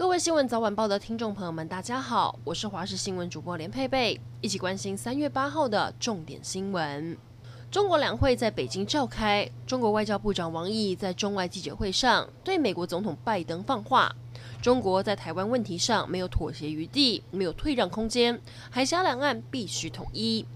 [0.00, 7.14] 各位新闻早晚报的听众朋友们，大家好，我是华视新闻主播连佩佩，一起关心三月八号的重点新闻。
[7.70, 14.10] 中国两会在北京召开，中国外交部长王毅在中外记者会上对美国总统拜登放话：
[14.62, 20.46] 中国在台湾问题上没有妥协余地，没有退让空间，海峡两岸必须统一。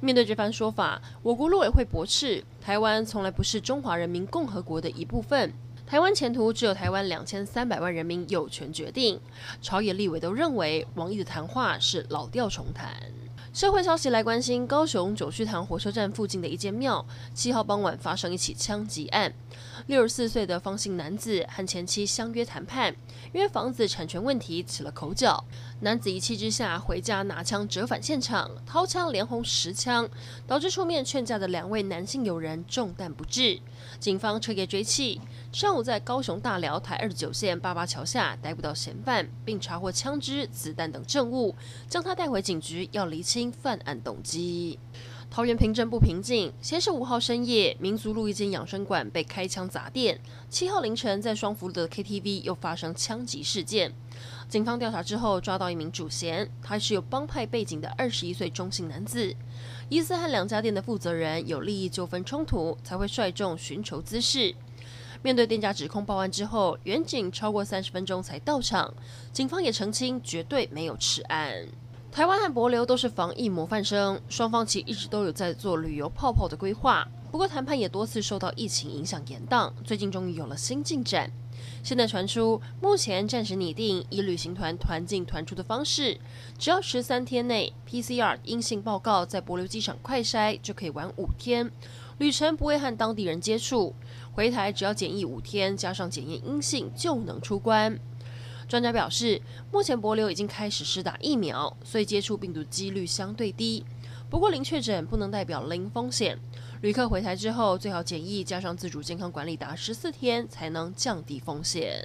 [0.00, 5.52] 面对这番说法，我国陆委会驳斥：台湾从来不是中华人民共和国的一部分。
[5.86, 9.20] 台湾前途只有台湾两千三百万人民有权决定。
[9.60, 12.90] 朝野立委都认为王毅的谈话是老调重弹。
[13.52, 19.32] 社会消息来关心高雄九曲塘火车站附近的一间庙，七号傍晚发生一起枪击案。
[19.86, 22.92] 六十四岁的方姓男子和前妻相约谈判，
[23.32, 25.44] 因为房子产权问题起了口角。
[25.80, 30.08] 男子一气之下回家拿枪折返现场，掏枪连轰十枪，
[30.48, 33.60] 导致出面劝架的两位男性友人中弹不治。
[34.00, 35.20] 警方彻夜追缉，
[35.52, 41.54] 上午在高雄大寮台二十九线八八桥下逮捕到嫌犯，并查获枪支、子弹等证物，
[41.88, 44.78] 将他带回警局要厘清犯案动机。
[45.30, 50.16] 桃园平镇不平静，先是五号深夜，民族路一间养生馆被开枪砸店；
[50.48, 53.92] 七号凌晨，在双福路的 KTV 又发生枪击事件。
[54.48, 59.34] 警方调查之后，抓到一名主嫌，他是有帮派背景的二十一岁中性男子，
[59.88, 64.54] 疑似和两家店的负责人有利益纠纷冲突，才会率众寻仇滋事。
[65.24, 68.92] 面对店家指控报案之后，远警超过三十分钟才到场，
[69.32, 71.66] 警方也澄清绝对没有此案。
[72.12, 77.08] 台湾和帛琉都是防疫模范生，双方其一直都有在做旅游泡泡的规划。
[77.32, 81.32] 不过谈判也多次受到疫情影响延宕，最近终于有了新进展。
[81.82, 86.20] 现在传出，目前暂时拟定以旅行团团进团出的方式，
[86.58, 91.70] 只要十三天内 PCR 阴性报告在帛琉机场快筛就可以玩五天，
[92.18, 93.94] 旅程不会和当地人接触，
[94.34, 97.96] 回台只要检疫五天，加上检验阴性就能出关。
[98.66, 99.40] 专家表示，
[99.70, 103.84] 目前博流已经开始施打疫苗，所以接触病毒几率相对低。
[104.28, 106.36] 不过零确诊不能代表零风险，
[106.80, 112.04] 旅客回台之后最好检疫加上自主健康管理达十四天，才能降低风险。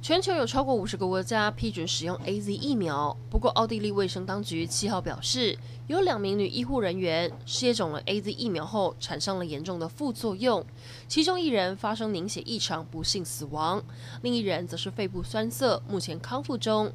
[0.00, 10.64] 全球有超过五十个国家批准使用 AZ 疫苗，不过奥地利卫生当局七号表示，有两名女医护人员接种了 AZ 疫苗后产生了严重的副作用，
[11.08, 13.82] 其中一人发生凝血异常，不幸死亡，
[14.22, 16.92] 另一人则是肺部栓塞，目前康复中。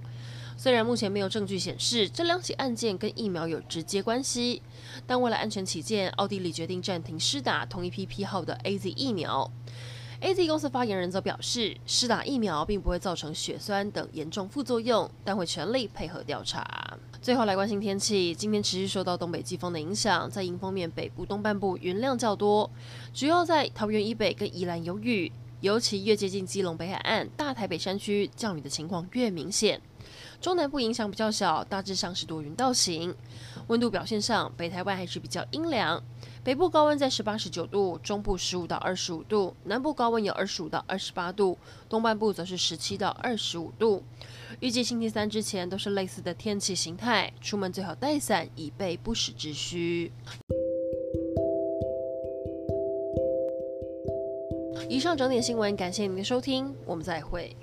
[0.55, 4.61] 虽然目前没有证据显示这两起案件跟疫苗有直接关系，
[5.05, 9.51] 但为了安全起见，奥地利决定暂停施打同一批批号的 AZ 疫苗。
[10.23, 16.97] AZ 公司发言人则表示，施打疫苗并不会造成血栓等严重副作用，但会全力配合调查。
[17.21, 22.71] 最后来关心天气，今天持续受到东北季风的影响，在迎风面北部东半部云量较多，
[23.13, 25.29] 主要在桃园以北跟宜兰有雨，
[25.59, 29.81] 尤其越接近基隆北海岸、大台北山区，降雨的情况越明显。
[30.39, 33.13] 中南部影响比较小，大致上是多云到晴。
[33.67, 36.01] 温度表现上，北台湾还是比较阴凉，
[36.43, 41.57] 北部高温在十八、十九度，中部十五到二十五度，南部高温有二十五到二十八度，
[41.87, 44.03] 东半部则是十七到二十五度。
[44.59, 50.11] 预计星期三之前都是类似的天气形态，出门最好带伞，以备不时之需。
[54.89, 57.55] 以上整点新闻，感谢您的收听，我们再会。